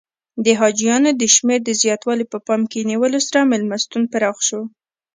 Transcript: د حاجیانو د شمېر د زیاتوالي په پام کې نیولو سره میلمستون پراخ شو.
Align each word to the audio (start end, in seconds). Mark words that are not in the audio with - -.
د 0.45 0.47
حاجیانو 0.59 1.09
د 1.21 1.23
شمېر 1.35 1.59
د 1.65 1.71
زیاتوالي 1.81 2.25
په 2.33 2.37
پام 2.47 2.61
کې 2.71 2.87
نیولو 2.91 3.19
سره 3.27 3.47
میلمستون 3.51 4.03
پراخ 4.13 4.37
شو. 4.47 4.61